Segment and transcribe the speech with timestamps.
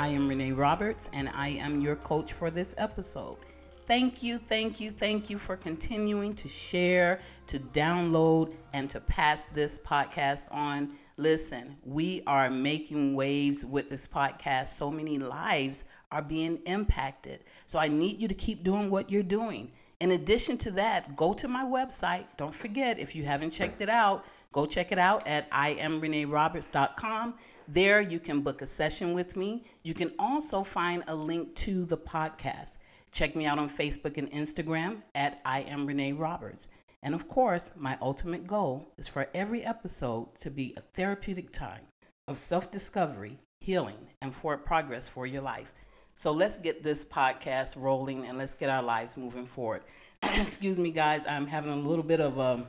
[0.00, 3.36] I am Renee Roberts, and I am your coach for this episode.
[3.84, 9.44] Thank you, thank you, thank you for continuing to share, to download, and to pass
[9.44, 10.94] this podcast on.
[11.18, 14.68] Listen, we are making waves with this podcast.
[14.68, 17.44] So many lives are being impacted.
[17.66, 19.70] So I need you to keep doing what you're doing.
[20.00, 22.24] In addition to that, go to my website.
[22.38, 27.34] Don't forget, if you haven't checked it out, go check it out at iamreneeroberts.com.
[27.68, 29.64] There you can book a session with me.
[29.82, 32.78] You can also find a link to the podcast.
[33.12, 36.68] Check me out on Facebook and Instagram at I am Renee Roberts.
[37.02, 41.82] And of course, my ultimate goal is for every episode to be a therapeutic time
[42.28, 45.72] of self discovery, healing, and forward progress for your life.
[46.14, 49.82] So let's get this podcast rolling and let's get our lives moving forward.
[50.22, 52.66] Excuse me, guys, I'm having a little bit of a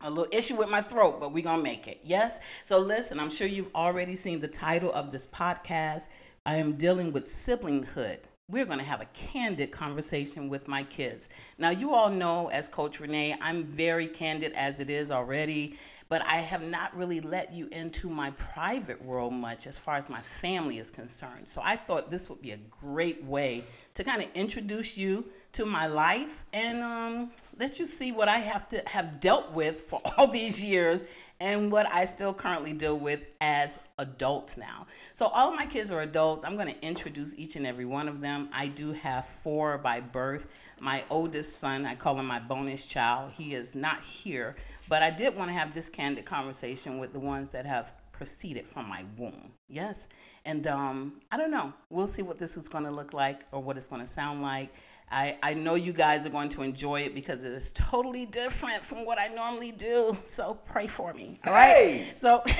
[0.00, 1.98] a little issue with my throat, but we're gonna make it.
[2.02, 2.62] Yes?
[2.64, 6.08] So listen, I'm sure you've already seen the title of this podcast.
[6.46, 8.18] I am dealing with siblinghood.
[8.50, 11.28] We're gonna have a candid conversation with my kids.
[11.58, 15.76] Now, you all know as Coach Renee, I'm very candid as it is already,
[16.08, 20.08] but I have not really let you into my private world much as far as
[20.08, 21.46] my family is concerned.
[21.46, 25.64] So I thought this would be a great way to kind of introduce you to
[25.64, 30.00] my life and um, let you see what I have to have dealt with for
[30.18, 31.04] all these years
[31.40, 34.86] and what I still currently deal with as adults now.
[35.14, 36.44] So all of my kids are adults.
[36.44, 38.48] I'm going to introduce each and every one of them.
[38.52, 40.48] I do have four by birth.
[40.80, 43.32] My oldest son, I call him my bonus child.
[43.32, 44.56] He is not here,
[44.88, 48.66] but I did want to have this candid conversation with the ones that have proceeded
[48.66, 49.52] from my womb.
[49.68, 50.08] Yes.
[50.44, 51.72] And um, I don't know.
[51.88, 54.42] We'll see what this is going to look like or what it's going to sound
[54.42, 54.74] like.
[55.10, 58.84] I, I know you guys are going to enjoy it because it is totally different
[58.84, 60.16] from what I normally do.
[60.24, 61.38] So pray for me.
[61.46, 61.66] All right.
[61.66, 62.12] Hey!
[62.14, 62.42] So.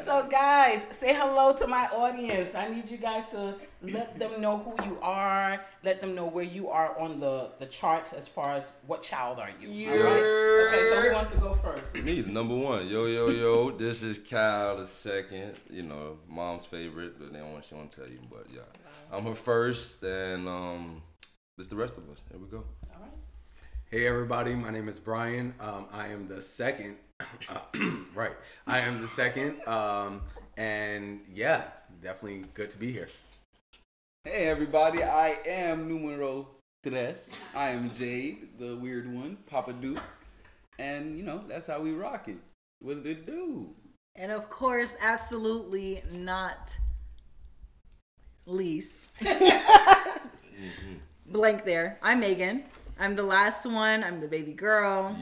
[0.00, 2.54] So, guys, say hello to my audience.
[2.54, 5.64] I need you guys to let them know who you are.
[5.82, 9.38] Let them know where you are on the, the charts as far as what child
[9.38, 9.90] are you.
[9.90, 10.68] All right?
[10.68, 11.94] Okay, so who wants to go first?
[11.94, 12.86] Me, number one.
[12.88, 13.70] Yo, yo, yo.
[13.70, 15.54] this is Kyle the second.
[15.68, 18.20] You know, mom's favorite, but they don't want she want to tell you.
[18.30, 18.62] But yeah,
[19.10, 21.02] I'm her first, and um,
[21.56, 22.22] this the rest of us.
[22.30, 22.58] Here we go.
[22.94, 23.10] All right.
[23.90, 25.54] Hey everybody, my name is Brian.
[25.60, 26.96] Um, I am the second.
[27.48, 27.60] Uh,
[28.14, 28.36] right,
[28.66, 29.66] I am the second.
[29.66, 30.20] Um,
[30.56, 31.62] and yeah,
[32.02, 33.08] definitely good to be here.
[34.24, 36.46] Hey everybody, I am numero
[36.84, 37.40] tres.
[37.56, 40.02] I am Jade, the weird one, Papa Duke.
[40.78, 42.36] And you know, that's how we rock it.
[42.80, 43.70] What did it do?
[44.14, 46.76] And of course, absolutely not
[48.48, 49.06] least.
[51.26, 51.98] Blank there.
[52.02, 52.64] I'm Megan.
[52.98, 54.02] I'm the last one.
[54.02, 55.16] I'm the baby girl,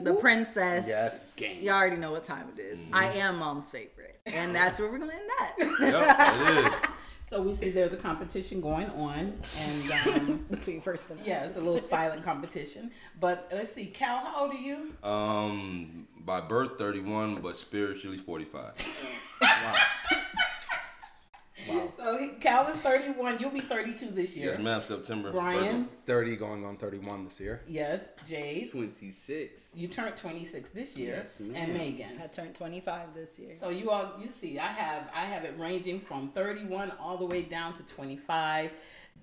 [0.00, 0.86] the princess.
[0.88, 1.36] Yes.
[1.36, 1.62] Gang.
[1.62, 2.82] y'all already know what time it is.
[2.92, 4.18] I am mom's favorite.
[4.26, 5.54] And that's where we're going to end that.
[5.58, 6.74] Yep, it is.
[7.24, 11.56] So we see there's a competition going on, and um, Between first and yeah, it's
[11.56, 12.90] a little silent competition.
[13.20, 14.92] But let's see, Cal, how old are you?
[15.02, 18.74] Um, by birth 31, but spiritually 45.
[21.96, 23.38] So he, Cal is 31.
[23.38, 24.46] You'll be 32 this year.
[24.50, 24.82] Yes, ma'am.
[24.82, 25.30] September.
[25.30, 27.62] Brian, 30 going on 31 this year.
[27.68, 28.08] yes.
[28.26, 29.62] Jade, 26.
[29.74, 31.54] you turned 26 this year, Yes, ma'am.
[31.56, 32.18] and Megan.
[32.22, 33.50] I turned 25 this year.
[33.52, 37.26] So you all, you see, I have I have it ranging from 31 all the
[37.26, 38.72] way down to 25.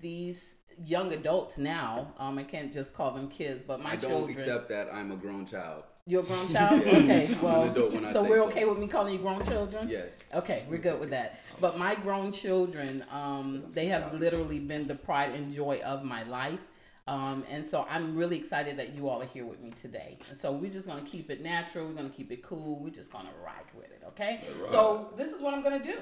[0.00, 4.12] These young adults now, um, I can't just call them kids, but my children.
[4.12, 4.48] I don't children.
[4.48, 5.84] accept that I'm a grown child.
[6.06, 6.82] You're a grown child?
[6.82, 8.48] Okay, well, adult when I so we're so.
[8.48, 9.88] okay with me calling you grown children?
[9.88, 10.14] Yes.
[10.34, 11.40] Okay, we're good with that.
[11.60, 16.22] But my grown children, um, they have literally been the pride and joy of my
[16.24, 16.66] life.
[17.06, 20.18] Um, and so I'm really excited that you all are here with me today.
[20.28, 21.86] And so we're just gonna keep it natural.
[21.86, 22.78] We're gonna keep it cool.
[22.78, 24.42] We're just gonna rock with it, okay?
[24.66, 25.98] So this is what I'm gonna do.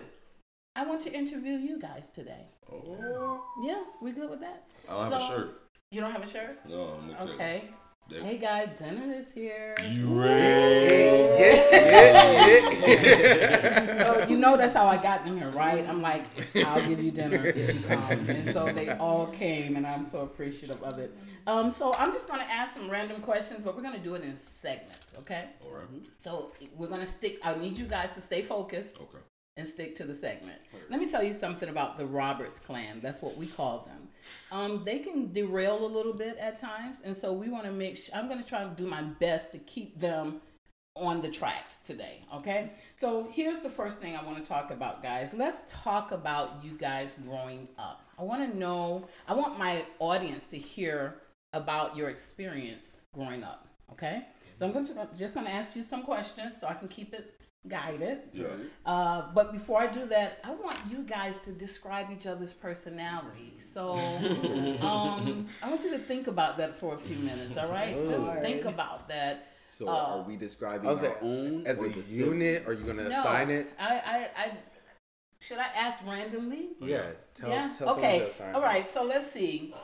[0.76, 2.46] I want to interview you guys today.
[2.70, 4.64] Oh, Yeah, we good with that?
[4.88, 5.62] I don't have a shirt.
[5.90, 6.58] You don't have a shirt?
[6.68, 7.34] No, I'm okay.
[7.34, 7.64] Okay.
[8.08, 9.74] There- Hey guys, dinner is here.
[9.90, 11.58] You ready?
[13.98, 15.86] So you know that's how I got them here, right?
[15.86, 16.24] I'm like,
[16.64, 18.00] I'll give you dinner if you come,
[18.30, 21.14] and so they all came, and I'm so appreciative of it.
[21.46, 24.34] Um, so I'm just gonna ask some random questions, but we're gonna do it in
[24.34, 25.50] segments, okay?
[25.64, 26.08] All right.
[26.16, 27.38] So we're gonna stick.
[27.44, 29.18] I need you guys to stay focused Okay.
[29.58, 30.58] and stick to the segment.
[30.88, 33.00] Let me tell you something about the Roberts clan.
[33.02, 34.07] That's what we call them.
[34.50, 37.96] Um, they can derail a little bit at times, and so we want to make.
[37.96, 40.40] Sure, I'm going to try to do my best to keep them
[40.94, 42.22] on the tracks today.
[42.34, 42.70] Okay.
[42.96, 45.32] So here's the first thing I want to talk about, guys.
[45.32, 48.02] Let's talk about you guys growing up.
[48.18, 49.06] I want to know.
[49.28, 51.16] I want my audience to hear
[51.52, 53.68] about your experience growing up.
[53.92, 54.26] Okay.
[54.54, 57.14] So I'm going to just going to ask you some questions so I can keep
[57.14, 58.20] it guided.
[58.32, 58.46] Yeah.
[58.86, 63.54] Uh, but before I do that, I want you guys to describe each other's personality.
[63.58, 63.94] So
[64.80, 67.94] um, I want you to think about that for a few minutes, all right?
[68.06, 69.58] Just think about that.
[69.58, 72.18] So Uh, are we describing our like, own as a the same?
[72.18, 73.72] unit, are you gonna No, assign it?
[73.78, 74.52] I, I, I,
[75.40, 76.70] should I ask randomly?
[76.80, 77.10] Yeah.
[77.34, 77.72] Tell, yeah.
[77.76, 78.20] tell okay.
[78.20, 78.64] to assign All it.
[78.64, 78.86] right.
[78.86, 79.74] So let's see.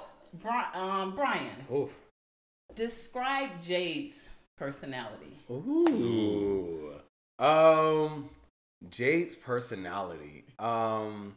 [0.42, 1.92] Bri- um, Brian, Oof.
[2.74, 5.38] describe Jade's personality.
[5.50, 6.73] Ooh.
[7.38, 8.30] Um,
[8.90, 10.44] Jade's personality.
[10.58, 11.36] Um.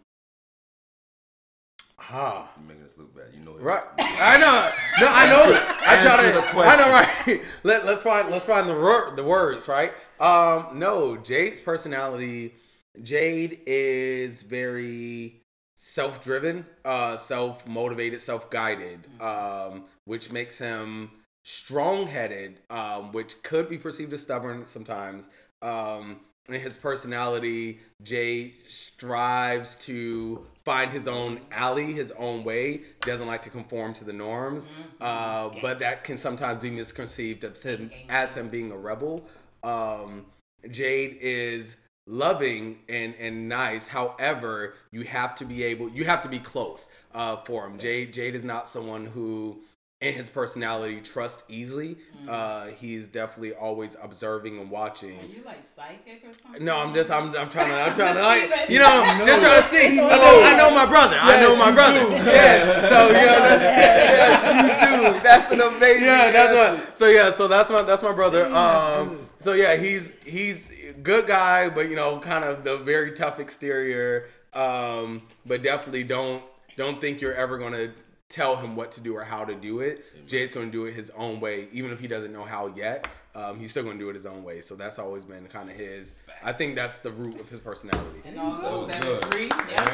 [2.00, 2.44] Huh.
[2.60, 3.26] You making us look bad.
[3.34, 3.62] You know it.
[3.62, 3.84] Right.
[4.00, 4.72] I know.
[5.02, 5.44] No, I know.
[5.82, 6.38] I try to.
[6.60, 7.36] I know.
[7.36, 7.42] Right.
[7.64, 8.30] Let, let's find.
[8.30, 9.68] Let's find the the words.
[9.68, 9.92] Right.
[10.20, 10.80] Um.
[10.80, 11.18] No.
[11.18, 12.54] Jade's personality.
[13.02, 15.42] Jade is very
[15.76, 21.12] self-driven, uh, self-motivated, self-guided, um, which makes him
[21.44, 25.30] strong-headed, um, which could be perceived as stubborn sometimes.
[25.62, 32.84] Um, in his personality, Jade strives to find his own alley, his own way.
[33.02, 34.70] Doesn't like to conform to the norms,
[35.02, 39.26] uh, but that can sometimes be misconceived as him, as him being a rebel.
[39.64, 40.26] Um,
[40.72, 41.76] Jade is
[42.08, 43.88] loving and and nice.
[43.88, 47.78] However, you have to be able, you have to be close uh, for him.
[47.78, 49.62] Jade Jade is not someone who,
[50.00, 51.98] in his personality, trust easily.
[52.28, 55.20] Uh, he's definitely always observing and watching.
[55.20, 56.64] Are you like psychic or something?
[56.64, 59.42] No, I'm just I'm I'm trying to I'm trying to like you know I'm just
[59.42, 60.00] trying to see.
[60.00, 61.18] I know, I know my brother.
[61.20, 62.02] I know my brother.
[62.12, 62.84] Yes.
[62.98, 65.20] So yeah, that's, yes, you do.
[65.24, 66.04] That's an amazing.
[66.04, 66.98] Yeah, that's what.
[66.98, 68.46] So yeah, so that's my that's my brother.
[68.48, 69.28] Um.
[69.40, 70.72] So yeah, he's he's
[71.04, 74.28] good guy, but you know, kind of the very tough exterior.
[74.54, 75.24] Um.
[75.46, 76.44] But definitely don't
[76.76, 77.92] don't think you're ever gonna
[78.30, 80.04] tell him what to do or how to do it.
[80.28, 83.08] Jade's gonna do it his own way, even if he doesn't know how yet.
[83.34, 84.62] Um, he's still gonna do it his own way.
[84.62, 86.16] So that's always been kind of his.
[86.44, 88.22] I think that's the root of his personality.
[88.26, 89.94] And all those that agree, yes.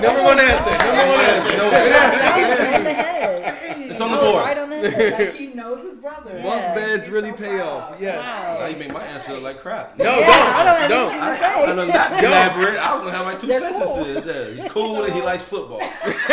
[0.00, 0.70] Number one answer.
[0.70, 1.56] Number one answer.
[1.56, 3.69] No, Good good answer.
[4.00, 4.04] Answer.
[4.04, 4.10] on the head.
[4.10, 4.44] It's on the That was board.
[4.44, 5.12] Right on the head.
[5.28, 6.36] Like he knows his brother.
[6.36, 6.42] Yeah.
[6.42, 7.96] Bunk beds He's really so pay off.
[8.00, 8.58] Yes.
[8.60, 9.98] Now you make my answer look like crap.
[9.98, 11.12] No, Yeah, I don't don't.
[11.12, 11.68] have Don't.
[11.68, 12.78] I, I know that elaborate.
[12.78, 14.06] I don't have like two They're cool.
[14.06, 15.78] Yeah, he's cool and he likes football.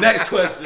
[0.00, 0.64] Next question.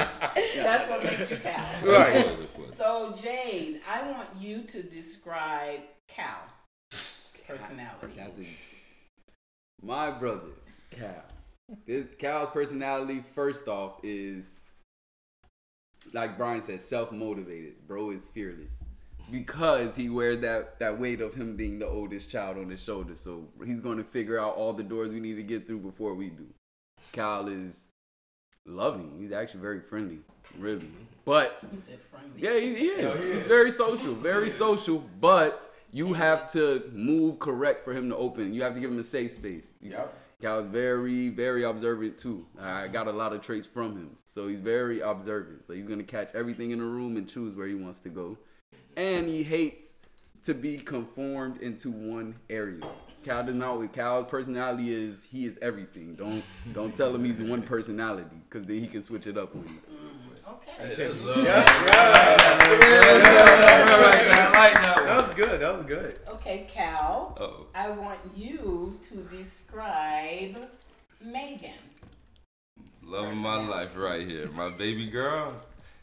[0.56, 1.66] That's what makes you Cal.
[1.84, 2.38] Right.
[2.70, 8.14] So Jade, I want you to describe Cal's personality.
[8.16, 8.46] That's a,
[9.82, 10.48] my brother,
[10.90, 11.24] Cal.
[11.86, 14.60] This Cal's personality, first off, is
[16.12, 17.86] like Brian said, self motivated.
[17.86, 18.78] Bro is fearless
[19.30, 23.20] because he wears that that weight of him being the oldest child on his shoulders.
[23.20, 26.14] So he's going to figure out all the doors we need to get through before
[26.14, 26.46] we do.
[27.12, 27.88] Kyle is
[28.66, 29.16] loving.
[29.18, 30.18] He's actually very friendly,
[30.58, 30.90] really.
[31.24, 32.40] But He said friendly.
[32.40, 33.36] yeah, he, he is.
[33.36, 34.98] He's very social, very social.
[35.20, 38.54] But you have to move correct for him to open.
[38.54, 39.68] You have to give him a safe space.
[39.80, 40.14] Yep.
[40.40, 42.46] Cal's very, very observant too.
[42.58, 45.66] I got a lot of traits from him, so he's very observant.
[45.66, 48.38] So he's gonna catch everything in the room and choose where he wants to go.
[48.96, 49.94] And he hates
[50.44, 52.80] to be conformed into one area.
[53.22, 53.78] Cal does not.
[53.78, 56.14] with Cal's personality is he is everything.
[56.14, 56.42] Don't
[56.72, 59.94] don't tell him he's one personality because then he can switch it up on you.
[59.94, 60.20] Mm-hmm.
[60.50, 60.94] Okay.
[60.96, 61.36] That's love.
[61.38, 61.50] I
[64.54, 64.82] like that one.
[64.82, 64.99] That was
[65.40, 65.60] good.
[65.60, 66.18] That was good.
[66.28, 67.36] Okay, Cal.
[67.40, 67.66] Uh-oh.
[67.74, 70.68] I want you to describe
[71.24, 71.70] Megan.
[73.06, 74.48] Love of my life right here.
[74.48, 75.54] My baby girl.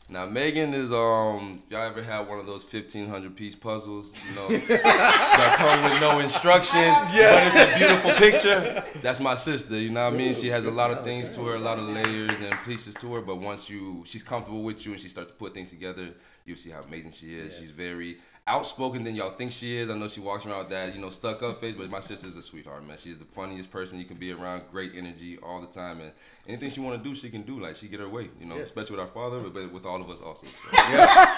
[0.10, 4.14] Now Megan is um if y'all ever had one of those fifteen hundred piece puzzles,
[4.28, 8.84] you know, that come with no instructions, but it's a beautiful picture.
[9.02, 10.34] That's my sister, you know what I mean?
[10.34, 13.16] She has a lot of things to her, a lot of layers and pieces to
[13.16, 16.14] her, but once you she's comfortable with you and she starts to put things together,
[16.46, 17.58] you see how amazing she is.
[17.58, 19.90] She's very outspoken than y'all think she is.
[19.90, 22.38] I know she walks around with that, you know, stuck up face, but my sister's
[22.38, 22.98] a sweetheart, man.
[22.98, 26.12] She's the funniest person you can be around, great energy all the time, and
[26.48, 27.60] anything she want to do, she can do.
[27.60, 30.02] Like she get her way, you know, especially with our father, but, but with all
[30.02, 30.48] of us also.
[30.48, 30.54] So.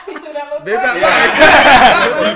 [0.06, 1.00] He threw that little Baby, question.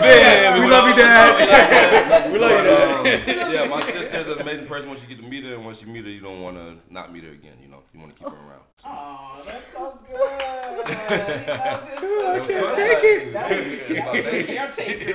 [0.03, 2.31] I- we love you, Dad.
[2.31, 2.93] we love you, Dad.
[2.99, 4.89] Um, yeah, my sister is an amazing person.
[4.89, 6.77] Once you get to meet her, and once you meet her, you don't want to
[6.89, 7.57] not meet her again.
[7.61, 8.63] You know, you want to keep her around.
[8.75, 8.89] So.
[8.89, 10.87] Aw, that's so good.
[10.87, 12.75] He loves his sister.
[12.75, 13.33] Take it.
[13.33, 13.65] That was,
[13.95, 15.13] that was a caretaker.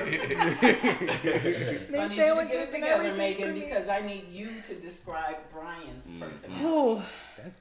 [1.91, 4.01] so I need you to sandwiches get it and together, everything Megan, for because I
[4.01, 6.19] need you to describe Brian's mm.
[6.19, 6.65] personality.
[6.65, 7.05] Oh,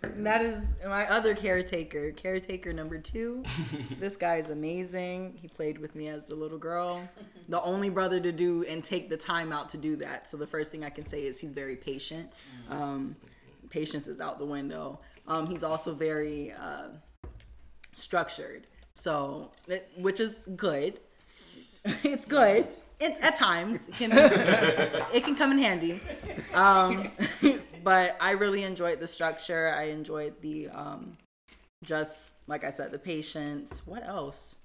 [0.02, 2.12] that is my other caretaker.
[2.12, 3.42] Caretaker number two.
[4.00, 5.38] this guy is amazing.
[5.40, 7.02] He played with me as a little girl.
[7.50, 10.28] The only brother to do and take the time out to do that.
[10.28, 12.30] So the first thing I can say is he's very patient.
[12.68, 13.16] Um,
[13.70, 14.99] patience is out the window.
[15.26, 16.88] Um, he's also very uh,
[17.94, 18.66] structured.
[18.92, 21.00] So, it- which is good.
[22.04, 22.68] it's good.
[23.00, 24.11] It, at times, it can
[25.14, 26.00] it can come in handy.
[26.52, 27.11] Um,
[27.85, 29.75] but I really enjoyed the structure.
[29.76, 31.16] I enjoyed the um,
[31.85, 33.82] just like I said, the patience.
[33.85, 34.56] What else?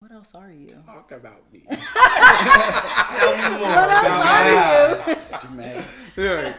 [0.00, 0.68] What else are you?
[0.86, 1.64] Talk about me.
[1.70, 5.16] Tell me more What else are you?
[5.40, 5.84] Dramatic.
[6.16, 6.54] Yeah.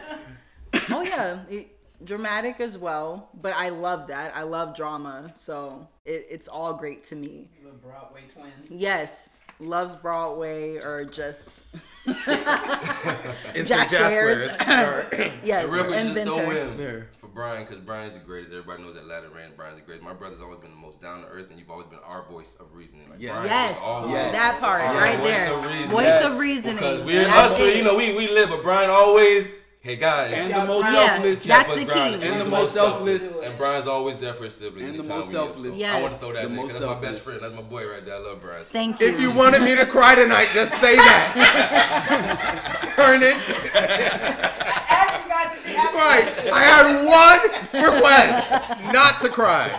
[0.91, 3.29] oh yeah, it, dramatic as well.
[3.41, 4.35] But I love that.
[4.35, 7.49] I love drama, so it, it's all great to me.
[7.63, 8.53] The Broadway twins.
[8.69, 9.29] Yes,
[9.61, 11.61] loves Broadway or just
[12.05, 14.51] Insert Jack Jaspers.
[14.53, 15.31] Squares.
[15.43, 16.51] yes, And real quick, just throw inventor.
[16.53, 17.01] in Yeah.
[17.19, 18.51] for Brian because Brian's the greatest.
[18.53, 19.53] Everybody knows that Latter Rand.
[19.55, 20.03] Brian's the greatest.
[20.03, 22.55] My brother's always been the most down to earth, and you've always been our voice
[22.59, 23.09] of reasoning.
[23.09, 23.33] Like, Yes.
[23.33, 24.31] Brian Yes, was always Yes.
[24.33, 25.53] that part our right voice there.
[25.53, 25.87] of reasoning.
[25.89, 26.25] Voice Yes.
[26.25, 26.75] of reasoning.
[26.77, 29.51] Because we're That's us three, you know, we we live, but Brian always,
[29.81, 31.43] hey guys, And Yeah, the most Yeah, selfless.
[31.43, 31.99] that's kept the key.
[31.99, 33.37] He And the was most selfless.
[33.43, 35.47] And Brian's always there for his siblings And the anytime most we need him.
[35.47, 35.79] selfless.
[35.79, 37.39] So I want to throw that The in because that's my best friend.
[37.41, 38.15] That's my boy right there.
[38.15, 38.65] I love Brian.
[38.65, 39.07] Thank you.
[39.07, 42.93] If you wanted me to cry tonight, just say that.
[42.95, 43.35] Turn it.
[43.35, 46.51] Ask you guys if you have Right.
[46.53, 49.69] I had one request not to cry.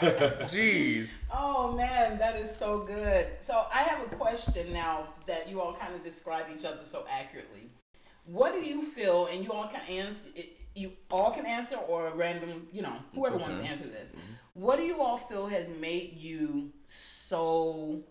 [0.51, 1.09] Jeez.
[1.33, 3.29] Oh man, that is so good.
[3.39, 7.05] So I have a question now that you all kind of describe each other so
[7.11, 7.71] accurately.
[8.25, 10.27] What do you feel, and you all can answer.
[10.75, 14.13] You all can answer, or a random, you know, whoever wants to answer this.
[14.13, 14.63] Mm-hmm.
[14.63, 18.05] What do you all feel has made you so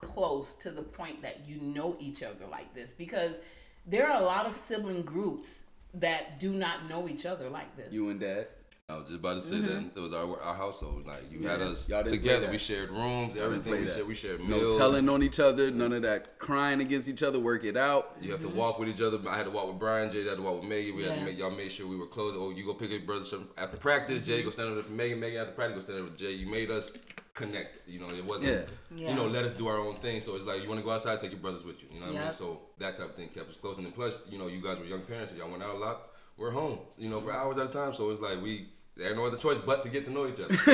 [0.00, 2.92] close to the point that you know each other like this?
[2.92, 3.42] Because
[3.86, 7.92] there are a lot of sibling groups that do not know each other like this.
[7.92, 8.48] You and dad.
[8.90, 9.66] I was just about to say Mm-hmm.
[9.66, 11.06] that it was our our household.
[11.06, 12.50] Like you had us Y'all together.
[12.50, 13.82] We shared rooms, everything.
[13.82, 15.70] We shared we shared No telling on each other.
[15.70, 17.38] None of that crying against each other.
[17.38, 18.16] Work it out.
[18.18, 18.56] You have to mm-hmm.
[18.56, 19.18] walk with each other.
[19.28, 20.10] I had to walk with Brian.
[20.10, 20.96] Jay I had to walk with Megan.
[20.96, 22.34] We had to make y'all make sure we were close.
[22.34, 24.22] Oh, you go pick up your brother some- after practice.
[24.22, 24.52] Jay go mm-hmm.
[24.52, 25.20] stand over with for Megan.
[25.20, 26.32] Megan after practice go stand over with Jay.
[26.32, 26.90] You made us
[27.34, 27.86] connect.
[27.86, 28.52] You know, it wasn't.
[28.52, 28.60] Yeah.
[28.96, 29.10] Yeah.
[29.10, 30.22] You know, let us do our own thing.
[30.22, 31.88] So it's like you want to go outside, take your brothers with you.
[31.92, 32.32] You know what I mean?
[32.32, 33.76] So that type of thing kept us close.
[33.76, 35.32] And then plus, you know, you guys were young parents.
[35.32, 36.08] and Y'all went out a lot.
[36.38, 36.78] We're home.
[36.96, 37.36] You know, for mm-hmm.
[37.36, 37.92] hours at a time.
[37.92, 38.68] So it's like we.
[38.98, 40.56] There ain't no other choice but to get to know each other.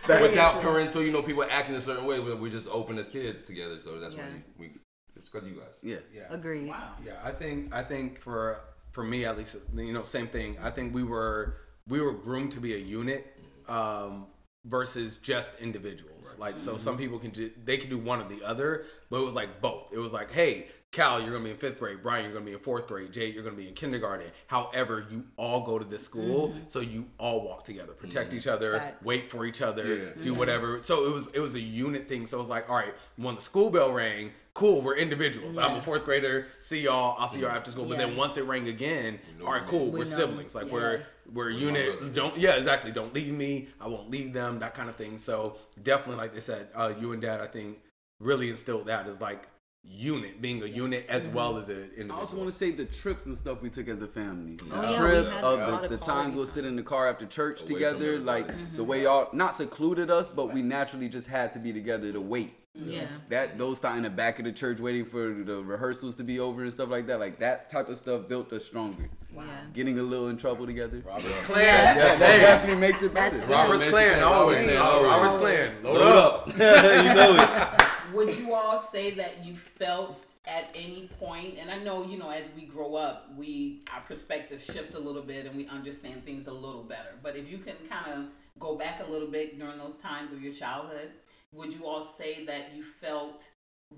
[0.00, 0.22] Seriously.
[0.22, 2.18] Without parental, you know, people acting a certain way.
[2.18, 3.78] We're, we're just open as kids together.
[3.78, 4.22] So that's Yeah.
[4.22, 4.70] why we.
[5.16, 5.78] It's because you guys.
[5.82, 5.96] Yeah.
[6.14, 6.22] Yeah.
[6.30, 6.68] Agreed.
[6.68, 6.92] wow.
[7.04, 10.56] Yeah, I think I think for for me at least, you know, same thing.
[10.62, 11.56] I think we were
[11.86, 13.26] we were groomed to be a unit
[13.68, 14.26] um,
[14.64, 16.36] versus just individuals.
[16.38, 19.24] Like, so some people can do they can do one or the other, but it
[19.24, 19.88] was like both.
[19.92, 21.98] It was like, hey, Cal, you're gonna be in fifth grade.
[22.02, 23.12] Brian, you're gonna be in fourth grade.
[23.12, 24.30] Jay, you're gonna be in kindergarten.
[24.46, 26.60] However, you all go to this school, mm-hmm.
[26.66, 28.38] so you all walk together, protect mm-hmm.
[28.38, 29.04] each other, Facts.
[29.04, 30.22] wait for each other, Yeah.
[30.22, 30.38] do mm-hmm.
[30.38, 30.82] whatever.
[30.82, 32.24] So it was it was a unit thing.
[32.26, 35.58] So it was like, all right, when the school bell rang, cool, we're individuals.
[35.58, 36.46] I'm a fourth grader.
[36.62, 37.16] See y'all.
[37.18, 37.84] I'll see y'all after school.
[37.84, 38.06] But Yeah.
[38.06, 40.16] then once it rang again, know all right, cool, We we're know.
[40.16, 40.54] siblings.
[40.54, 40.72] Like Yeah.
[40.72, 42.14] we're we're unit.
[42.14, 42.92] Don't yeah, exactly.
[42.92, 43.68] Don't leave me.
[43.78, 44.58] I won't leave them.
[44.60, 45.18] That kind of thing.
[45.18, 47.78] So definitely, like they said, uh, you and dad, I think,
[48.20, 49.46] really instilled that is like
[49.84, 52.12] unit, being a unit as well as an individual.
[52.16, 54.58] I also want to say the trips and stuff we took as a family.
[54.72, 56.52] Oh, The yeah, trips had of a the, the times we'll time.
[56.54, 58.42] sit in the car after church Away from together, everybody.
[58.44, 62.12] like the way y'all not secluded us, but we naturally just had to be together
[62.12, 62.54] to wait.
[62.74, 63.06] Yeah.
[63.28, 66.38] That those time in the back of the church waiting for the rehearsals to be
[66.38, 69.08] over and stuff like that, like that type of stuff built us stronger.
[69.34, 69.42] Yeah.
[69.74, 71.02] Getting a little in trouble together.
[71.04, 71.64] Robert's clan.
[71.96, 73.36] Yeah, that definitely makes it better.
[73.46, 74.22] Robert's clan.
[74.22, 74.76] Always.
[74.78, 75.06] Always.
[75.06, 75.70] Robert's Always.
[75.70, 75.84] clan.
[75.84, 76.48] Load, Load up.
[76.48, 76.48] up.
[77.04, 77.87] you know it.
[78.14, 82.30] Would you all say that you felt at any point, and I know, you know,
[82.30, 86.46] as we grow up, we our perspectives shift a little bit and we understand things
[86.46, 87.14] a little better.
[87.22, 88.24] But if you can kind of
[88.58, 91.10] go back a little bit during those times of your childhood,
[91.54, 93.48] would you all say that you felt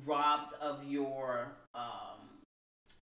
[0.04, 2.40] robbed of your um,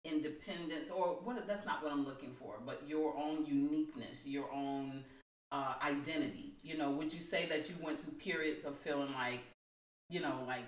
[0.05, 1.45] independence, or what?
[1.47, 5.03] That's not what I'm looking for, but your own uniqueness, your own
[5.51, 6.53] uh, identity.
[6.63, 9.41] You know, would you say that you went through periods of feeling like
[10.09, 10.65] you know, like,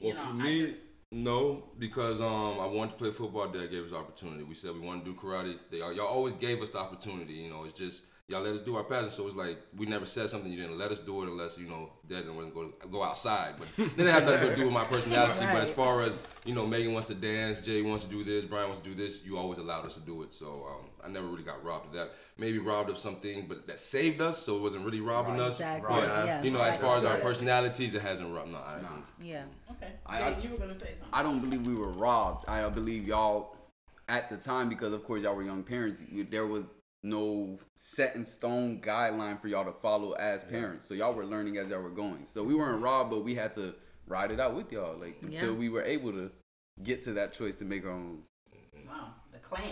[0.00, 3.48] you Well, know, for I me, just, no, because um, I wanted to play football.
[3.48, 4.42] Dad gave us opportunity.
[4.42, 5.58] We said we want to do karate.
[5.70, 7.34] They y'all always gave us the opportunity.
[7.34, 9.10] You know, it's just y'all let us do our passion.
[9.10, 10.50] So it's like we never said something.
[10.50, 13.02] You didn't let us do it unless you know Dad didn't want to go go
[13.04, 13.54] outside.
[13.58, 15.40] But then it had nothing to do with my personality.
[15.40, 16.12] But as far as
[16.44, 18.94] you know, Megan wants to dance, Jay wants to do this, Brian wants to do
[18.94, 19.20] this.
[19.24, 20.32] You always allowed us to do it.
[20.34, 22.10] So um, I never really got robbed of that.
[22.38, 24.42] Maybe robbed of something, but that saved us.
[24.42, 25.54] So it wasn't really robbing us.
[25.54, 25.88] Exactly.
[25.88, 26.42] But Yeah.
[26.42, 28.50] you know, as far as our personalities, it hasn't robbed.
[28.50, 29.04] No, I haven't.
[29.20, 29.44] Yeah.
[29.70, 29.92] okay.
[30.04, 31.08] I- Jay, I- you were gonna say something.
[31.12, 32.48] I don't believe we were robbed.
[32.48, 33.56] I believe y'all
[34.08, 36.02] at the time because of course y'all were young parents.
[36.10, 36.64] you- There was
[37.06, 40.84] no set in stone guideline for y'all to follow as parents.
[40.86, 42.26] So y'all were learning as y'all were going.
[42.26, 43.74] So we weren't robbed, but we had to
[44.06, 45.58] ride it out with y'all like until Yeah.
[45.58, 46.30] we were able to
[46.82, 48.22] get to that choice to make our own
[48.86, 49.62] wow, the clan.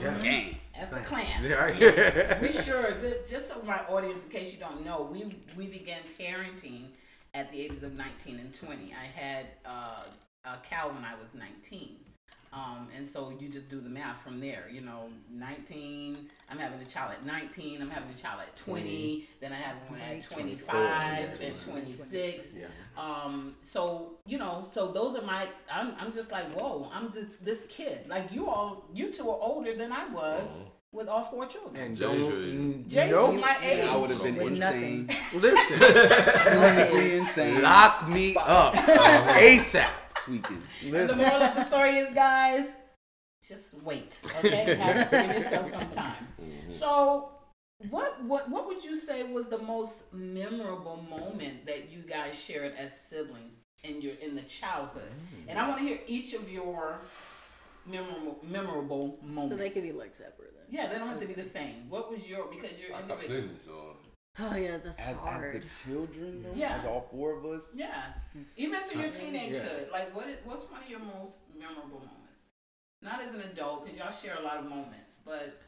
[0.00, 0.18] Yeah.
[0.18, 0.56] game.
[0.74, 1.44] That's the clan.
[1.44, 2.40] Yeah.
[2.40, 6.00] we sure this just so my audience in case you don't know we we began
[6.18, 6.86] parenting
[7.34, 8.94] at the ages of 19 and 20.
[8.94, 10.02] I had uh,
[10.44, 11.96] a Cal when I was 19.
[12.56, 14.64] Um, and so you just do the math from there.
[14.72, 16.16] You know, 19,
[16.50, 19.76] I'm having a child at 19, I'm having a child at 20, then I have
[19.88, 22.56] one at 25 and 26.
[22.96, 27.36] Um, so, you know, so those are my, I'm, I'm just like, whoa, I'm this,
[27.36, 28.08] this kid.
[28.08, 30.54] Like you all, you two are older than I was
[30.92, 31.76] with all four children.
[31.76, 33.32] And Jay's don't your- mm, Jay nope.
[33.34, 33.84] was my age.
[33.86, 35.06] I would have been With insane.
[35.34, 37.62] Listen, Clinically insane.
[37.62, 39.88] lock me up ASAP.
[40.26, 40.62] Tweaking.
[40.82, 42.72] the moral of the story is, guys,
[43.46, 44.20] just wait.
[44.38, 46.26] Okay, have give yourself some time.
[46.42, 46.70] Mm-hmm.
[46.72, 47.30] So,
[47.90, 52.74] what what what would you say was the most memorable moment that you guys shared
[52.76, 55.04] as siblings in your in the childhood?
[55.04, 55.50] Mm-hmm.
[55.50, 56.98] And I want to hear each of your
[57.86, 59.52] memorable memorable moments.
[59.52, 60.64] So they could be like separate then.
[60.68, 61.88] yeah, they don't have to be the same.
[61.88, 63.62] What was your because you're I got plenty, individuals.
[63.64, 63.95] so.
[64.38, 65.56] Oh yeah, that's As, hard.
[65.56, 66.76] as the children, though, Yeah.
[66.78, 68.12] as all four of us, Yeah,
[68.56, 72.48] even through your teenagehood, like what is- what's one of your most memorable moments?
[73.00, 75.62] Not as an adult, because y'all share a lot of moments, but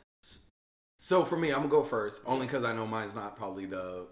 [1.00, 4.08] So for me, I'm gonna go first, only because I know mine's not probably the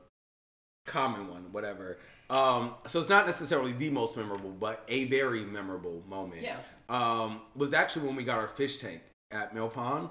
[0.87, 1.99] common one, whatever.
[2.31, 6.43] Um, so it's not necessarily the most memorable, but a very memorable moment.
[6.43, 6.59] Yeah.
[6.89, 10.09] Um, was actually when we got our fish tank at Mill Pond.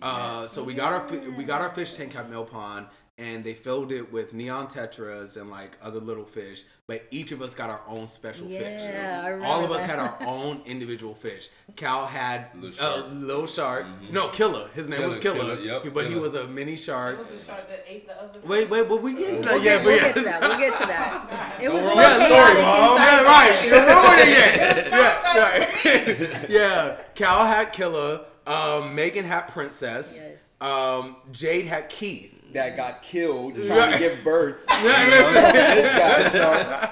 [0.00, 2.86] Uh, so we got our we got our fish tank at Mill Pond,
[3.20, 6.64] and they filled it with neon tetras and like other little fish.
[6.86, 8.82] But each of us got our own special fish.
[8.82, 9.90] Yeah, I remember All of us that.
[9.90, 11.48] had our own individual fish.
[11.76, 13.06] Cal had Little a shark.
[13.12, 13.86] little shark.
[14.10, 14.68] No, Killer.
[14.74, 15.56] His name was Killer, Killer.
[15.56, 17.18] Killer, yep, but he was a mini it shark.
[17.18, 18.40] was the shark that ate the other.
[18.44, 18.70] Wait, fish.
[18.70, 19.54] wait, but we get to that.
[19.54, 20.02] We'll yeah, get, but we'll yeah.
[20.02, 20.40] get to that.
[20.40, 21.60] We'll get to that.
[21.62, 22.96] It was a ruin the story, chaotic mom.
[22.96, 23.64] Yeah, right.
[23.66, 24.88] You're ruining it.
[24.90, 26.46] yeah, yeah.
[26.48, 26.96] yeah.
[27.14, 28.24] Cal had Killer.
[28.46, 30.18] Um, Megan had Princess.
[30.20, 30.56] Yes.
[30.60, 32.34] Um, Jade had Keith.
[32.54, 33.92] That got killed trying Right.
[33.92, 34.58] to give birth.
[34.68, 35.54] Yeah, listen.
[35.54, 36.90] this guy shark.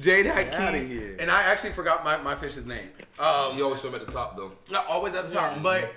[0.00, 1.16] Jade had Get outta here.
[1.18, 2.90] And I actually forgot my, my fish's name.
[3.18, 4.52] Um, You always swim at the top though.
[4.70, 5.62] Not always at the top, Yeah.
[5.62, 5.92] but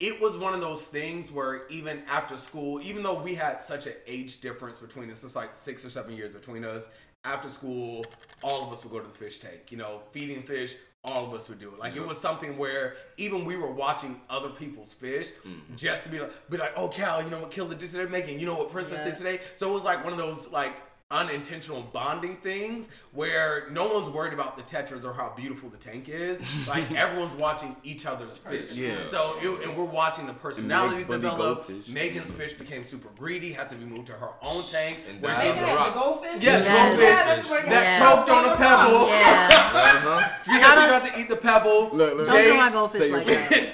[0.00, 3.86] it was one of those things where even after school, even though we had such
[3.86, 6.88] an age difference between us, it's like six or seven years between us.
[7.24, 8.04] After school,
[8.42, 9.70] all of us would go to the fish tank.
[9.70, 10.76] You know, feeding fish.
[11.06, 11.78] All of us would do it.
[11.78, 15.76] Like it was something where even we were watching other people's fish mm-hmm.
[15.76, 18.10] just to be like, be like, oh Cal, you know what Killer did today?
[18.10, 19.04] Megan, you know what Princess Yeah.
[19.04, 19.40] did today?
[19.56, 20.72] So it was like one of those like
[21.12, 26.08] unintentional bonding things where no one's worried about the tetras or how beautiful the tank
[26.08, 26.42] is.
[26.66, 28.72] Like everyone's watching each other's fish.
[28.72, 29.06] Yeah.
[29.06, 31.70] So it, and we're watching the personalities develop.
[31.88, 34.98] Megan's fish became super greedy, had to be moved to her own tank.
[35.08, 35.94] And where she on the Yeah, rock.
[35.94, 36.42] goldfish.
[36.42, 36.88] yeah, Yes.
[36.88, 38.16] goldfish Yeah, that's what I that got.
[38.16, 39.08] choked on a pebble.
[39.08, 39.62] Yeah.
[39.76, 40.28] Uh-huh.
[40.46, 41.90] You I got gotta- to to eat the pebble.
[41.92, 42.26] Look, look.
[42.26, 43.68] Don't do my goldfish like that.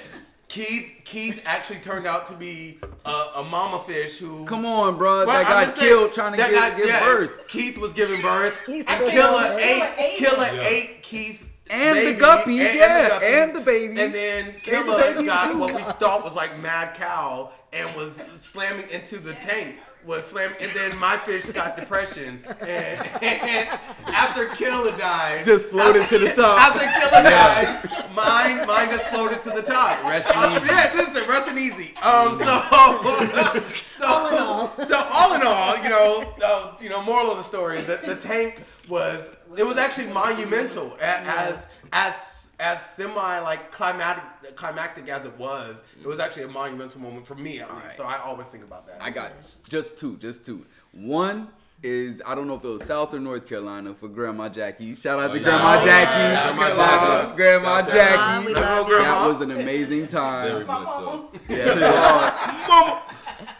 [0.53, 5.25] Keith Keith actually turned out to be a, a mama fish who Come on, bro.
[5.25, 7.47] Right, that I'm got just saying, killed trying to that give, got- give yeah, birth.
[7.47, 8.55] Keith was giving birth.
[8.67, 9.59] He's and Killer young.
[9.59, 11.49] ate Killer ate Killer Keith.
[11.71, 13.97] And the baby, guppies, yeah, and the babies.
[13.97, 15.57] And then Save the Killer got too.
[15.57, 19.77] what we thought was like mad cow and was slamming into the tank.
[20.05, 22.41] Was slamming, and then my fish got depression.
[22.59, 23.69] And, and
[24.07, 26.59] after Killer died, Just floated after- to the top.
[26.59, 30.03] After Killer died, mine mine just floated to the top.
[30.03, 30.67] Rest Uh, easy.
[30.67, 31.95] Yeah, listen, rest and easy.
[32.01, 32.43] Um, so,
[33.97, 34.73] so, All in all.
[34.85, 38.15] so all in all, you know, uh, you know, moral of the story, the, the
[38.15, 42.15] tank was it was actually monumental as as
[42.59, 44.23] as semi like climatic
[44.55, 45.83] climactic as it was.
[46.01, 47.97] It was actually a monumental moment for me at least.
[47.97, 49.01] So I always think about that.
[49.01, 49.31] I got
[49.67, 50.65] just two, just two.
[50.91, 51.47] One
[51.81, 54.95] is I don't know if it was South or North Carolina for Grandma Jackie.
[54.95, 55.43] Shout out to yeah.
[55.43, 56.11] Grandma Jackie.
[56.11, 56.55] yeah.
[56.55, 57.35] Grandma South Jackie.
[57.35, 57.35] Carolina.
[57.35, 58.15] Grandma South Jackie.
[58.15, 58.45] Carolina.
[58.45, 58.97] We love you.
[58.99, 60.67] That was an amazing Very time.
[60.67, 61.31] much so.
[61.49, 63.01] Yeah,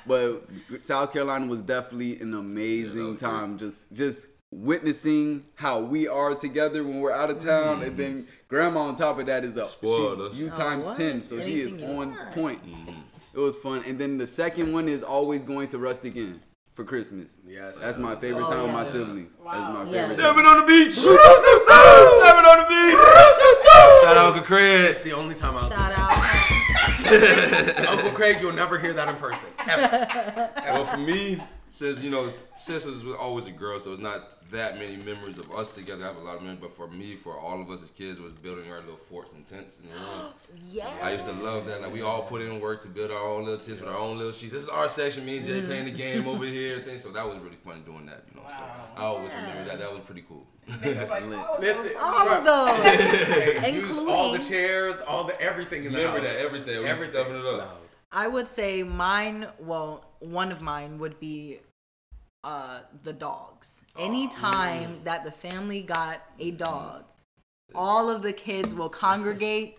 [0.05, 0.47] but
[0.81, 3.57] South Carolina was definitely an amazing Yeah, that was time.
[3.57, 8.01] Just just witnessing how we are together when we're out of town, and mm-hmm.
[8.01, 10.35] then Grandma on top of that is a Spoiled she, us.
[10.35, 10.97] you Oh, times what?
[10.97, 12.31] ten, so she is on want.
[12.31, 12.65] point.
[12.65, 12.99] Mm-hmm.
[13.33, 16.39] It was fun, and then the second one is always going to Rustic Inn
[16.75, 17.35] for Christmas.
[17.47, 17.79] Yes.
[17.79, 19.33] That's my favorite Oh, time with my siblings.
[19.43, 19.83] Wow.
[19.83, 20.05] That's my Yeah.
[20.05, 20.93] Stepping on the beach.
[20.93, 22.99] Stepping on the beach.
[24.01, 24.91] Shout out Uncle Chris.
[24.97, 26.11] It's the only time I'll Shout out.
[27.89, 29.49] Uncle Craig, you'll never hear that in person.
[29.67, 30.49] Ever.
[30.63, 31.41] Well, for me,
[31.73, 35.51] since you know, sisters was always a girl, so it's not that many memories of
[35.51, 36.03] us together.
[36.03, 38.19] I have a lot of memories, but for me, for all of us as kids,
[38.19, 40.33] was building our little forts and tents in the room.
[40.69, 40.91] Yeah.
[41.01, 41.81] I used to love that.
[41.81, 44.19] Like we all put in work to build our own little tents with our own
[44.19, 44.53] little sheets.
[44.53, 45.25] This is our section.
[45.25, 45.65] Me and Jay mm-hmm.
[45.65, 47.01] playing the game over here and things.
[47.01, 48.23] So that was really fun doing that.
[48.29, 48.63] You know, so
[48.95, 49.79] I always remember that.
[49.79, 50.45] That was pretty cool.
[50.67, 50.83] Like,
[51.23, 52.81] oh, Listen, All of those.
[53.61, 56.27] Hey, use all the chairs, all the everything in the remember house.
[56.27, 56.83] that everything.
[56.83, 57.15] We Everything.
[57.15, 57.81] stuffing it up.
[58.11, 61.59] I would say mine, well, one of mine would be
[62.43, 63.85] uh, the dogs.
[63.97, 67.03] Anytime that the family got a dog,
[67.75, 69.77] all of the kids will congregate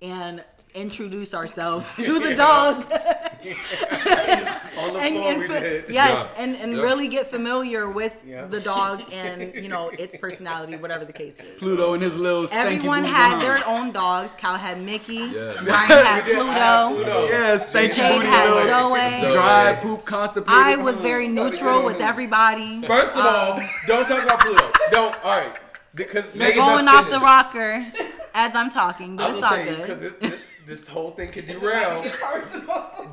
[0.00, 0.42] and
[0.74, 2.86] introduce ourselves to the dog.
[4.78, 5.84] On the and, floor and we fa- did.
[5.88, 6.42] yes, Yeah.
[6.42, 6.82] and, and Yeah.
[6.82, 8.46] really get familiar with Yeah.
[8.46, 11.58] the dog and you know its personality, whatever the case is.
[11.58, 13.42] Pluto and his little stanky Everyone had behind.
[13.42, 14.32] their own dogs.
[14.38, 15.14] Cal had Mickey.
[15.14, 15.54] Yeah.
[15.62, 15.66] Ryan
[16.06, 16.44] had Pluto.
[16.46, 17.26] have Pluto.
[17.26, 19.32] Yes, thank you, Jade booty had little Zoe.
[19.32, 20.54] Dry poop constipated.
[20.54, 22.82] I was very neutral with everybody.
[22.86, 24.70] First of all, um, don't talk about Pluto.
[24.90, 25.14] Don't.
[25.24, 25.52] All right.
[25.94, 27.84] Because You're Megan's going off the rocker
[28.32, 30.20] as I'm talking, but I it's was all saying because good.
[30.20, 32.04] this, this this whole thing could derail.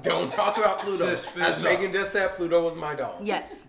[0.04, 1.10] Don't talk about Pluto.
[1.10, 1.64] Sis, finish As up.
[1.64, 3.26] Megan just said, Pluto was my dog.
[3.26, 3.68] Yes.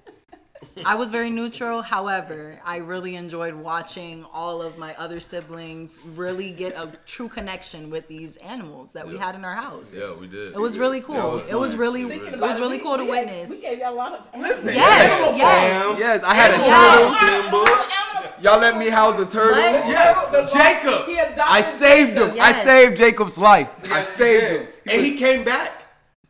[0.85, 1.83] I was very neutral.
[1.83, 7.91] However, I really enjoyed watching all of my other siblings really get a true connection
[7.91, 9.27] with these animals that we Yeah.
[9.27, 9.95] had in our house.
[9.97, 10.53] Yeah, we did.
[10.53, 11.43] It was really cool.
[11.47, 11.81] Yeah, it was fun.
[11.81, 13.51] really, Thinking it was really we- cool to we had- witness.
[13.51, 15.99] we gave y'all a lot of Listen, Yes, Animal yes.
[15.99, 17.21] Yes, I had a Yes.
[17.21, 18.43] turtle.
[18.43, 19.53] Y'all let me house a turtle.
[19.61, 19.87] What?
[19.87, 21.07] Yeah, Jacob.
[21.07, 22.37] He adopted I saved him.
[22.41, 23.69] I saved Jacob's life.
[23.85, 24.69] I Yes, he saved him.
[24.89, 25.80] and he came back.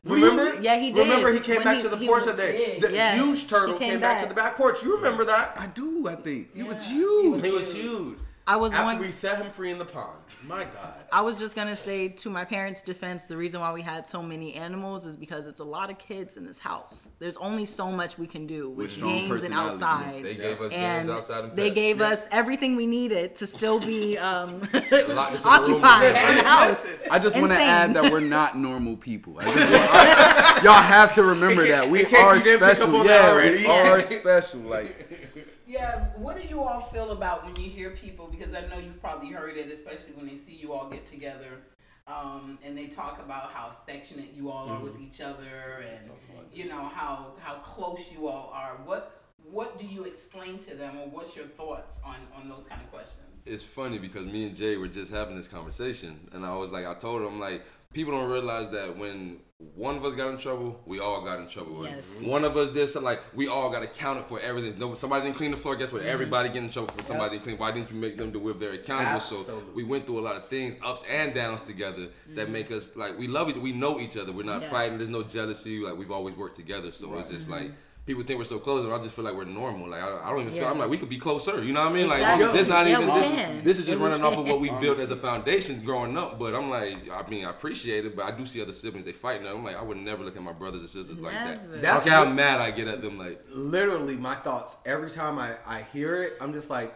[0.05, 0.61] Remember?
[0.63, 1.01] Yeah, he did.
[1.09, 2.79] Remember, he came When back he- to the porch was that day.
[2.81, 4.17] The Yeah, huge turtle he came, came back.
[4.19, 4.23] back.
[4.23, 4.83] to the back porch.
[4.83, 5.55] You remember that?
[5.59, 6.49] I do, I think.
[6.55, 7.45] It was huge.
[7.45, 8.17] He was huge.
[8.47, 8.99] I was After one.
[8.99, 10.19] we set him free in the pond.
[10.45, 10.95] My God.
[11.13, 14.23] I was just gonna say to my parents' defense, the reason why we had so
[14.23, 17.11] many animals is because it's a lot of kids in this house.
[17.21, 20.25] There's only so much we can do with strong games and outside.
[20.25, 21.75] They gave us and games outside and they pets.
[21.75, 26.07] gave us everything we needed to still be um, Lock us in the room occupied
[26.07, 26.87] in the house.
[27.11, 29.39] I just want to add that we're not normal people.
[29.39, 32.95] I just want- I- y'all have to remember that we are you didn't pick special.
[32.97, 34.61] up on that yeah, we are special.
[34.61, 35.30] Like
[35.71, 38.27] Yeah, what do you all feel about when you hear people?
[38.27, 41.61] Because I know you've probably heard it, especially when they see you all get together,
[42.09, 46.11] um, and they talk about how affectionate you all are with each other, and
[46.53, 48.81] you know how how close you all are.
[48.85, 52.83] What what do you explain to them, or what's your thoughts on on those kind
[52.83, 53.31] of questions?
[53.47, 56.85] it's funny because me and Jay were just having this conversation, and I was like,
[56.85, 59.39] I told him like, people don't realize that when
[59.75, 61.85] one of us got in trouble, we all got in trouble.
[61.85, 62.23] Yes.
[62.23, 64.79] One of us did something like we all got accounted for everything.
[64.79, 65.77] No, somebody didn't clean the floor.
[65.77, 66.03] Guess what?
[66.03, 66.11] Mm-hmm.
[66.11, 67.59] Everybody get in trouble for somebody didn't clean.
[67.59, 69.21] Why didn't you make them do if they're accountable?
[69.21, 72.53] So we went through a lot of things, ups and downs together, that mm-hmm.
[72.53, 73.57] make us like we love each.
[73.57, 74.33] We know each other.
[74.33, 74.71] We're not Yeah.
[74.71, 74.99] fighting.
[74.99, 75.81] There's no jealousy.
[75.81, 76.93] Like we've always worked together.
[76.93, 77.53] So it's just mm-hmm.
[77.53, 77.73] like.
[78.07, 79.89] People think we're so close, and I just feel like we're normal.
[79.89, 80.63] Like I, I don't even feel.
[80.63, 80.71] Yeah.
[80.71, 81.63] I'm like we could be closer.
[81.63, 82.09] You know what I mean?
[82.09, 82.59] Like Exactly.
[82.59, 83.65] this not Yeah, even this.
[83.65, 86.39] This is just Yeah, running off of what we built as a foundation growing up.
[86.39, 89.13] But I'm like, I mean, I appreciate it, but I do see other siblings they
[89.13, 89.47] fighting.
[89.47, 91.71] I'm like, I would never look at my brothers and sisters like that.
[91.71, 93.19] That's That's how mad I get at them.
[93.19, 96.93] Like, Literally, my thoughts every time I, I hear it, I'm just like,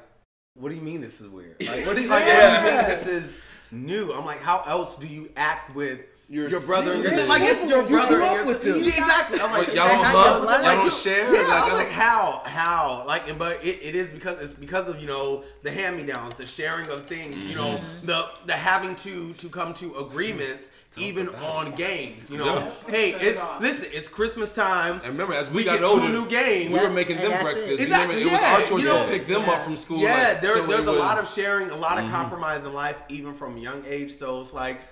[0.54, 1.56] what do you mean this is weird?
[1.60, 3.40] Like, what do you, like, what do you mean this is
[3.70, 4.12] new?
[4.12, 6.94] I'm like, how else do you act with Your your, brother?
[6.94, 7.28] and your siblings.
[7.28, 7.28] sister?
[7.28, 8.72] Like, it's your You brother grew up with sister.
[8.72, 8.82] them.
[8.82, 9.40] Yeah, exactly.
[9.40, 10.62] I'm like, But y'all They're don't not hug, y'all blood.
[10.64, 11.34] don't share.
[11.34, 14.40] Yeah, like, I was I like, how, how, like, and- but it, it is because
[14.40, 17.74] it's because of you know the hand me downs, the sharing of things, you know,
[17.76, 18.06] Mm-hmm.
[18.06, 22.54] the the having to to come to agreements even on games, you know.
[22.54, 22.70] Yeah.
[22.86, 24.94] Hey, it, it listen, it's Christmas time.
[25.02, 26.72] And remember, as we, We got get two older, new games.
[26.72, 27.66] we were making them breakfast.
[27.68, 27.80] it.
[27.80, 29.50] You remember, Exactly, it was yeah, our choice you to pick them yeah.
[29.52, 29.98] up from school.
[29.98, 30.98] Yeah, like, there, so there's a was- Mm-hmm.
[31.00, 34.12] lot of sharing, a lot of compromise in life, even from young age.
[34.14, 34.82] So it's like,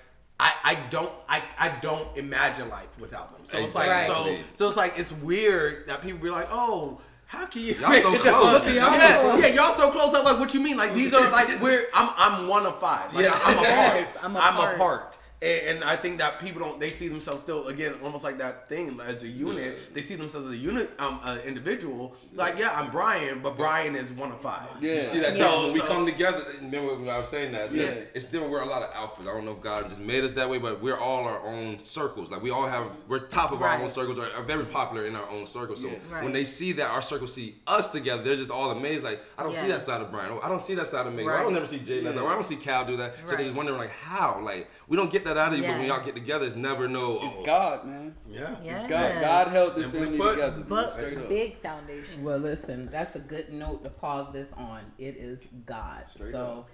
[0.45, 3.45] I, I don't I, I don't imagine life without them.
[3.45, 4.37] So it's like Exactly.
[4.37, 6.99] so so it's like it's weird that people be like, oh.
[7.25, 7.73] How can you?
[7.73, 8.63] Y'all so close.
[8.67, 10.13] yeah, yeah, y'all so close.
[10.13, 10.77] I'm like, what you mean?
[10.77, 11.87] Like these are like we're.
[11.91, 13.11] I'm I'm one of five.
[13.11, 13.39] Like, Yeah.
[13.43, 13.67] I'm a part.
[13.95, 14.75] Yes, I'm a I'm part.
[14.75, 15.17] a part.
[15.43, 16.79] And, and I think that people don't.
[16.79, 19.93] They see themselves still again, almost like that thing as a unit.
[19.93, 22.15] They see themselves as a unit, um, an individual.
[22.33, 24.69] Like, yeah, I'm Brian, but Brian is one of five.
[24.79, 24.95] Yeah.
[24.95, 26.45] You see that So- so, when we come together.
[26.61, 27.71] Remember when I was saying that?
[27.71, 27.95] So Yeah.
[28.13, 28.51] It's different.
[28.51, 29.21] We're a lot of alphas.
[29.23, 31.83] I don't know if God just made us that way, but we're all our own
[31.83, 32.31] circles.
[32.31, 34.17] Like we all have, we're top of our own circles.
[34.19, 35.81] Are, are very popular in our own circles.
[35.81, 36.23] So Right.
[36.23, 39.03] when they see that our circles see us together, they're just all amazed.
[39.03, 40.37] Like I don't see that side of Brian.
[40.41, 41.23] I don't see that side of me.
[41.23, 42.21] Or I don't never see Jay like that.
[42.23, 43.15] Or I don't see Cal do that.
[43.17, 43.37] So Right.
[43.39, 44.39] they just wondering like how.
[44.41, 45.95] Like we don't get that out of you, but when Yeah.
[45.95, 47.19] y'all get together, it's never no.
[47.23, 48.15] It's oh, God, man.
[48.29, 48.55] Yeah.
[48.63, 48.89] Yes.
[48.89, 50.63] God, God held this Simply family put, together.
[50.67, 51.29] But straight up.
[51.29, 52.23] big foundation.
[52.23, 54.81] Well, listen, that's a good note to pause this on.
[54.97, 56.03] It is God.
[56.15, 56.65] so,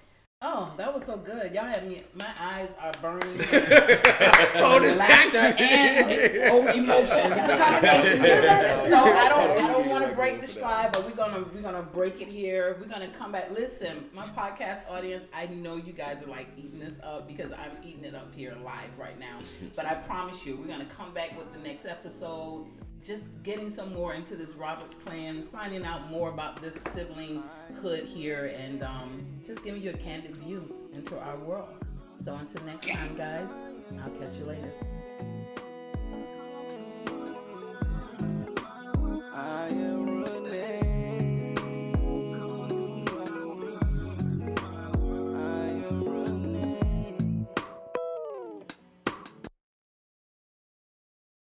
[0.41, 1.53] oh, that was so good.
[1.53, 2.01] Y'all have me.
[2.15, 3.37] My eyes are burning.
[4.55, 7.33] laughter and over emotions.
[7.35, 8.89] It's a combination.
[8.89, 9.63] so I don't.
[9.63, 12.77] I don't want to break the stride, but we're gonna we're gonna break it here.
[12.79, 13.51] We're gonna come back.
[13.51, 15.25] Listen, my podcast audience.
[15.33, 18.55] I know you guys are like eating this up because I'm eating it up here
[18.63, 19.39] live right now.
[19.75, 22.65] But I promise you, we're gonna come back with the next episode
[23.01, 27.43] just getting some more into this Roberts clan, finding out more about this sibling
[27.81, 31.69] hood here, and um, just giving you a candid view into our world.
[32.17, 33.47] So until next time, guys,
[33.89, 34.71] and I'll catch you later.
[39.33, 39.98] I am